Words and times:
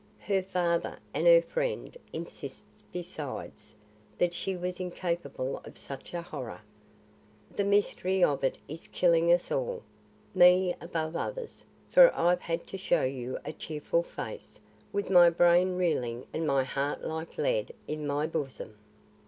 Her 0.25 0.41
father 0.41 0.97
and 1.13 1.27
her 1.27 1.43
friend 1.43 1.95
insist 2.11 2.65
besides, 2.91 3.75
that 4.17 4.33
she 4.33 4.57
was 4.57 4.79
incapable 4.79 5.61
of 5.63 5.77
such 5.77 6.15
a 6.15 6.23
horror. 6.23 6.61
The 7.55 7.65
mystery 7.65 8.23
of 8.23 8.43
it 8.43 8.57
is 8.67 8.87
killing 8.87 9.31
us 9.31 9.51
all; 9.51 9.83
me 10.33 10.73
above 10.81 11.15
others, 11.15 11.65
for 11.91 12.11
I've 12.15 12.41
had 12.41 12.65
to 12.65 12.79
show 12.79 13.03
you 13.03 13.37
a 13.45 13.53
cheerful 13.53 14.01
face, 14.01 14.59
with 14.91 15.11
my 15.11 15.29
brain 15.29 15.77
reeling 15.77 16.25
and 16.33 16.47
my 16.47 16.63
heart 16.63 17.03
like 17.03 17.37
lead 17.37 17.71
in 17.87 18.07
my 18.07 18.25
bosom." 18.25 18.79